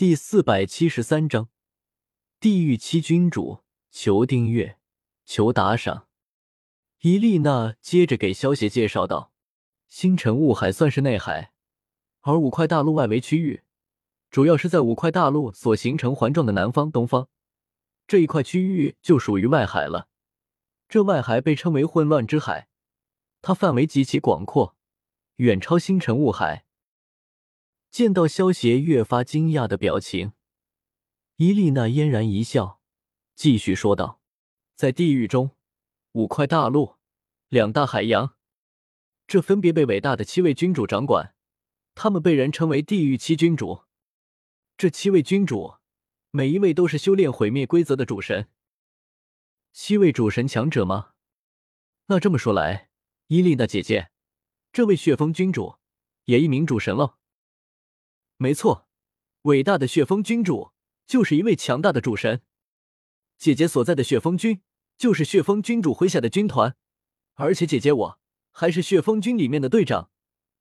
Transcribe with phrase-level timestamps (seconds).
[0.00, 1.50] 第四百七十三章，
[2.40, 3.58] 地狱七君主，
[3.90, 4.78] 求订阅，
[5.26, 6.08] 求打赏。
[7.02, 9.30] 伊丽娜接着给萧协介绍道
[9.88, 11.52] ：“星辰雾海算是内海，
[12.22, 13.62] 而五块大陆外围区域，
[14.30, 17.28] 主要是在五块大陆所形成环状的南方、东方
[18.06, 20.08] 这一块区域就属于外海了。
[20.88, 22.68] 这外海被称为混乱之海，
[23.42, 24.74] 它范围极其广阔，
[25.36, 26.64] 远超星辰雾海。”
[27.90, 30.32] 见到萧协越发惊讶的表情，
[31.36, 32.80] 伊丽娜嫣然一笑，
[33.34, 34.20] 继续说道
[34.76, 35.56] ：“在地狱中，
[36.12, 36.96] 五块大陆，
[37.48, 38.36] 两大海洋，
[39.26, 41.34] 这分别被伟大的七位君主掌管，
[41.96, 43.82] 他们被人称为地狱七君主。
[44.76, 45.74] 这七位君主，
[46.30, 48.48] 每一位都是修炼毁灭规则的主神。
[49.72, 51.14] 七位主神强者吗？
[52.06, 52.88] 那这么说来，
[53.26, 54.10] 伊丽娜姐姐，
[54.72, 55.76] 这位血风君主
[56.26, 57.16] 也一名主神了？”
[58.42, 58.88] 没错，
[59.42, 60.72] 伟大的血风君主
[61.06, 62.40] 就是一位强大的主神。
[63.36, 64.62] 姐姐所在的血风军
[64.96, 66.74] 就是血风君主麾下的军团，
[67.34, 68.18] 而且姐姐我
[68.50, 70.10] 还是血风军里面的队长，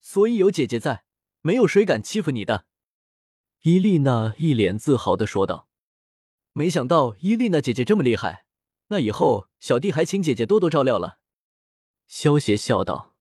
[0.00, 1.04] 所以有姐姐在，
[1.42, 2.64] 没有谁敢欺负你的。
[3.60, 5.68] 伊丽娜一脸自豪的说道
[6.54, 8.46] ：“没想到伊丽娜姐姐这么厉害，
[8.86, 11.18] 那以后小弟还请姐姐多多照料了。”
[12.08, 13.14] 萧邪笑道：“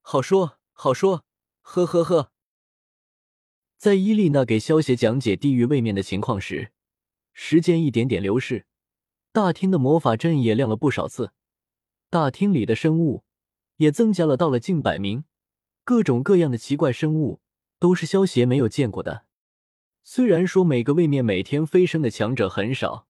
[0.00, 1.24] 好说好说，
[1.62, 2.30] 呵呵呵。”
[3.80, 6.70] 在伊丽娜给萧协讲解地狱位面的情况时，
[7.32, 8.66] 时间一点点流逝，
[9.32, 11.32] 大厅的魔法阵也亮了不少次，
[12.10, 13.24] 大厅里的生物
[13.78, 15.24] 也增加了到了近百名，
[15.82, 17.40] 各种各样的奇怪生物
[17.78, 19.24] 都是萧协没有见过的。
[20.04, 23.06] 虽然说每个位面每天飞升的强者很少，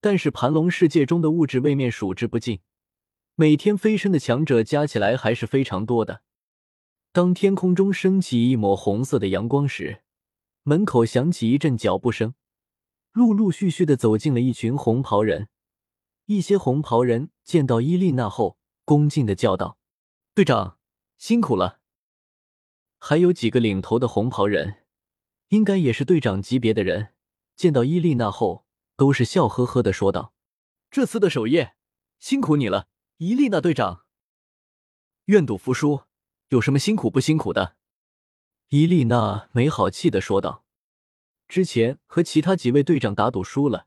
[0.00, 2.58] 但是盘龙世界中的物质位面数之不尽，
[3.36, 6.22] 每天飞升的强者加起来还是非常多的。
[7.12, 10.02] 当天空中升起一抹红色的阳光时，
[10.62, 12.34] 门口响起一阵脚步声，
[13.12, 15.48] 陆陆续续的走进了一群红袍人。
[16.26, 19.78] 一些红袍人见到伊丽娜后，恭敬的叫道
[20.34, 20.78] ：“队长，
[21.16, 21.80] 辛苦了。”
[23.00, 24.84] 还有几个领头的红袍人，
[25.48, 27.14] 应该也是队长级别的人，
[27.56, 28.66] 见到伊丽娜后，
[28.96, 30.34] 都是笑呵呵的说道
[30.90, 31.76] ：“这次的守夜，
[32.18, 34.04] 辛苦你了，伊丽娜队长。
[35.26, 36.02] 愿赌服输，
[36.48, 37.76] 有什么辛苦不辛苦的？”
[38.70, 40.62] 伊丽娜没好气的说道
[41.48, 43.86] ：“之前和其他几位队长打赌输了，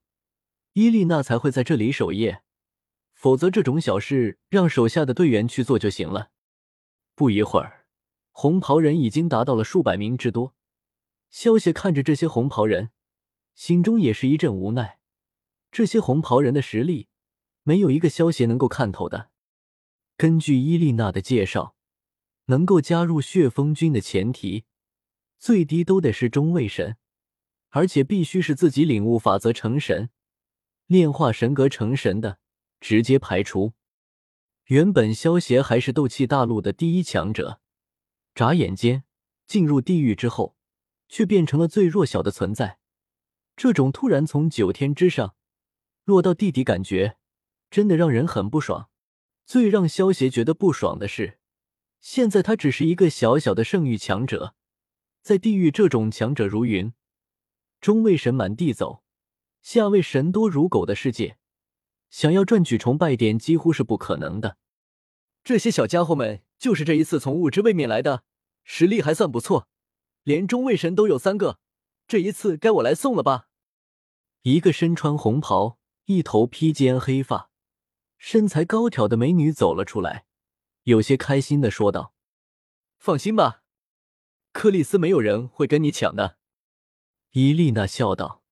[0.74, 2.42] 伊丽娜才会在这里守夜，
[3.14, 6.32] 否则这种小事让手下的队员去做就行了。”
[7.14, 7.86] 不一会儿，
[8.32, 10.56] 红袍人已经达到了数百名之多。
[11.30, 12.90] 萧协看着这些红袍人，
[13.54, 14.98] 心中也是一阵无奈。
[15.72, 17.08] 这些红袍人的实力，
[17.62, 19.30] 没有一个萧协能够看透的。
[20.18, 21.76] 根据伊丽娜的介绍，
[22.46, 24.66] 能够加入血风军的前提。
[25.42, 26.98] 最低都得是中位神，
[27.70, 30.12] 而且必须是自己领悟法则成神、
[30.86, 32.38] 炼化神格成神的，
[32.80, 33.74] 直接排除。
[34.66, 37.60] 原本萧协还是斗气大陆的第一强者，
[38.36, 39.04] 眨眼间
[39.48, 40.56] 进入地狱之后，
[41.10, 42.78] 却变成了最弱小的存在。
[43.56, 45.34] 这种突然从九天之上
[46.06, 47.18] 落到地底，感觉
[47.72, 48.92] 真的让人很不爽。
[49.48, 51.40] 最让萧协觉得不爽的是，
[52.00, 54.54] 现在他只是一个小小的圣域强者。
[55.22, 56.94] 在地狱，这种强者如云，
[57.80, 59.04] 中位神满地走，
[59.62, 61.38] 下位神多如狗的世界，
[62.10, 64.58] 想要赚取崇拜点几乎是不可能的。
[65.44, 68.24] 这些小家伙们就是这一次从物质位面来的，
[68.64, 69.68] 实力还算不错，
[70.24, 71.60] 连中位神都有三个。
[72.08, 73.48] 这一次该我来送了吧？
[74.42, 77.52] 一个身穿红袍、一头披肩黑发、
[78.18, 80.26] 身材高挑的美女走了出来，
[80.84, 82.16] 有些开心的说道
[82.98, 83.61] ：“放心吧。”
[84.52, 86.38] 克里斯，没有人会跟你抢的。”
[87.32, 88.44] 伊丽娜笑道。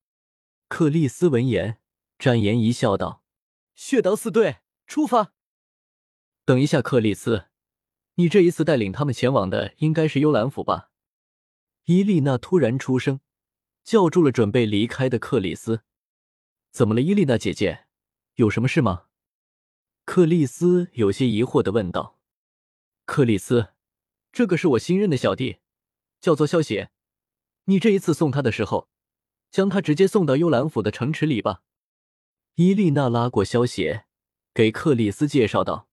[0.67, 1.79] 克里斯闻言，
[2.17, 3.23] 展颜一笑，道
[3.73, 5.33] ：“血刀四队出发。”
[6.45, 7.47] 等一下，克里斯，
[8.15, 10.91] 你这一次带领他们前往的应该是幽兰府吧？”
[11.85, 13.19] 伊丽娜突然出声，
[13.83, 15.81] 叫住了准备离开的克里斯。
[16.71, 17.87] “怎么了，伊丽娜姐姐？
[18.35, 19.07] 有什么事吗？”
[20.05, 22.19] 克里斯有些疑惑的问道。
[23.05, 23.73] “克里斯，
[24.31, 25.57] 这个是我新认的小弟。”
[26.21, 26.91] 叫做萧邪，
[27.65, 28.89] 你这一次送他的时候，
[29.51, 31.61] 将他直接送到幽兰府的城池里吧。
[32.55, 34.05] 伊丽娜拉过萧邪，
[34.53, 35.87] 给克里斯介绍道：“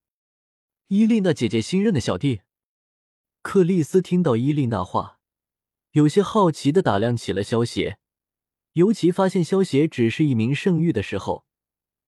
[0.89, 2.41] 伊丽娜姐姐新任的小弟。”
[3.43, 5.21] 克里斯听到伊丽娜话，
[5.93, 7.99] 有些好奇的打量起了萧邪，
[8.73, 11.45] 尤其发现萧邪只是一名圣域的时候，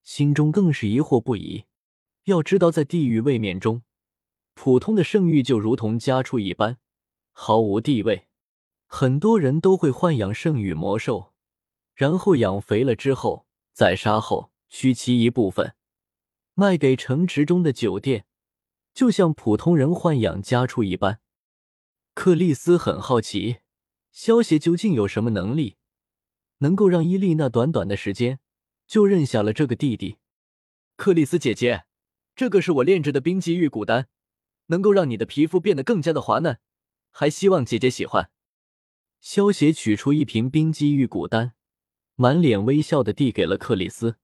[0.02, 1.66] 心中更是疑惑不已。
[2.24, 3.82] 要知道，在地狱位面中，
[4.54, 6.78] 普通的圣域就如同家畜一般。
[7.40, 8.26] 毫无地位，
[8.88, 11.32] 很多人都会豢养圣域魔兽，
[11.94, 15.76] 然后养肥了之后，再杀后取其一部分，
[16.54, 18.26] 卖给城池中的酒店，
[18.92, 21.20] 就像普通人豢养家畜一般。
[22.12, 23.58] 克里斯很好奇，
[24.10, 25.76] 萧协究竟有什么能力，
[26.58, 28.40] 能够让伊丽娜短短的时间
[28.84, 30.16] 就认下了这个弟弟。
[30.96, 31.84] 克里斯姐姐，
[32.34, 34.08] 这个是我炼制的冰肌玉骨丹，
[34.66, 36.58] 能够让你的皮肤变得更加的滑嫩，
[37.20, 38.30] 还希望姐姐喜欢。
[39.18, 41.54] 萧协取出一瓶冰肌玉骨丹，
[42.14, 44.18] 满脸微笑的递给了克里斯。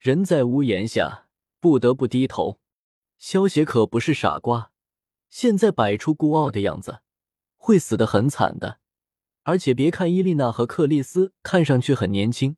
[0.00, 1.28] 人在屋檐下，
[1.60, 2.58] 不得不低头。
[3.16, 4.72] 萧协可不是傻瓜，
[5.28, 6.98] 现在摆出孤傲的样子，
[7.56, 8.80] 会死得很惨的。
[9.44, 12.56] 而且别看伊丽娜和克里斯看上去很年轻，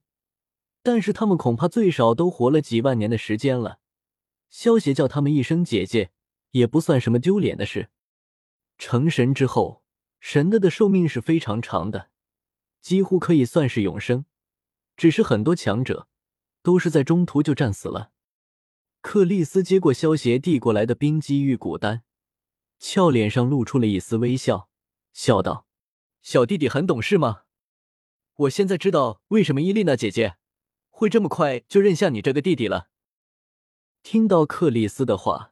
[0.83, 3.81] 但是他们恐怕最少都活了几万年的时间了。
[4.49, 6.11] 萧协叫他们一声姐姐，
[6.53, 7.91] 也不算什么丢脸的事。
[8.83, 9.85] 成神之后。
[10.19, 12.11] 神的的寿命是非常长的，
[12.81, 14.25] 几乎可以算是永生。
[14.97, 16.09] 只是很多强者
[16.63, 18.13] 都是在中途就战死了。
[19.01, 22.03] 克里斯接过萧协递过来的冰肌玉骨丹，
[22.79, 24.69] 俏脸上露出了一丝微笑，
[25.13, 25.67] 笑道
[26.23, 27.43] ：“小弟弟很懂事吗？
[28.35, 30.37] 我现在知道为什么伊丽娜姐姐
[30.89, 32.91] 会这么快就认下你这个弟弟了。”
[34.05, 35.52] 听到克里斯的话，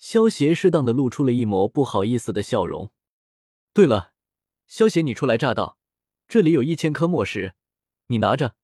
[0.00, 2.90] 萧协适当的露出了一抹不好意思的笑容。
[3.74, 4.12] 对了，
[4.66, 5.78] 萧协，你初来乍到，
[6.26, 7.54] 这里有一千颗墨石，
[8.06, 8.56] 你拿着。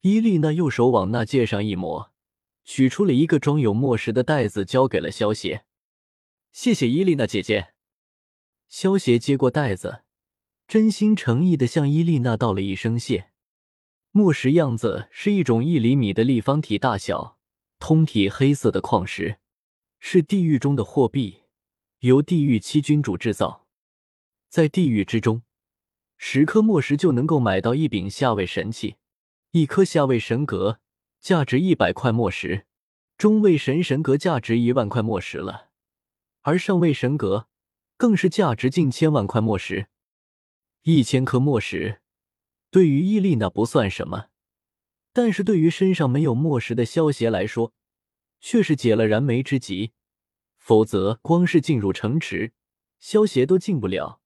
[0.00, 2.12] 伊丽娜右手往那戒上一抹，
[2.64, 5.64] 取出了一个装有墨石的袋子，交给了萧协。
[6.50, 7.74] 谢谢伊丽娜姐姐。
[8.68, 10.02] 萧协接过袋子，
[10.66, 13.30] 真心诚意的向伊丽娜道了一声谢。
[14.10, 17.38] 墨石样子是一种一厘米的立方体大小、
[17.78, 19.38] 通体黑色的矿石，
[20.02, 21.42] 是地狱中的货币，
[21.98, 23.66] 由地狱七君主制造。
[24.48, 25.42] 在地狱之中，
[26.16, 28.96] 十颗墨石就能够买到一柄下位神器，
[29.50, 30.80] 一颗下位神格
[31.20, 32.66] 价值一百块墨石，
[33.18, 35.68] 中位神神格价值一万块墨石了，
[36.40, 37.46] 而上位神格
[37.98, 39.88] 更是价值近千万块墨石。
[40.82, 42.00] 一千颗墨石
[42.70, 44.28] 对于伊丽娜不算什么，
[45.12, 47.74] 但是对于身上没有墨石的萧协来说，
[48.40, 49.92] 却是解了燃眉之急。
[50.56, 52.52] 否则，光是进入城池，
[52.98, 54.20] 萧协都进不了。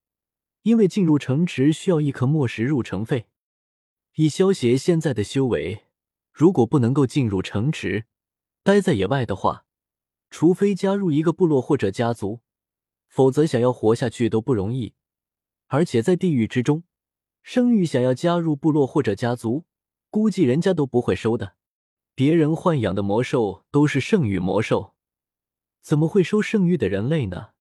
[0.63, 3.27] 因为进入城池需要一颗墨石入城费，
[4.15, 5.85] 以萧协现在的修为，
[6.33, 8.07] 如果不能够进入城池，
[8.63, 9.67] 待在野外的话，
[10.31, 12.41] 除非加入一个部落或者家族，
[13.09, 14.95] 否则想要活下去都不容易。
[15.67, 16.85] 而且在地狱之中，
[17.43, 19.67] 生育想要加入部落或者家族，
[20.09, 21.57] 估计人家都不会收的。
[22.15, 24.95] 别人豢养的魔兽都是圣域魔兽，
[25.83, 27.54] 怎么会收圣域的人类呢？